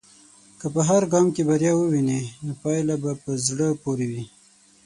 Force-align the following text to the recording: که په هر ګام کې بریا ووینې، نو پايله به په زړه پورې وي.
که 0.59 0.67
په 0.73 0.81
هر 0.89 1.03
ګام 1.13 1.27
کې 1.35 1.41
بریا 1.49 1.73
ووینې، 1.77 2.21
نو 2.43 2.51
پايله 2.63 2.95
به 3.03 3.11
په 3.23 3.31
زړه 3.47 3.67
پورې 3.83 4.05
وي. 4.11 4.25